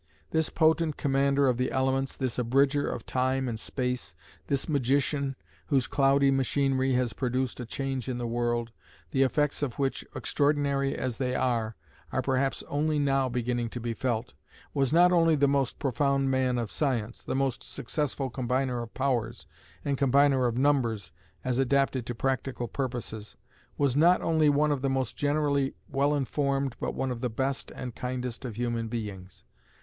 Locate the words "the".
1.57-1.69, 8.17-8.25, 9.11-9.21, 15.35-15.47, 17.21-17.35, 24.81-24.89, 27.21-27.29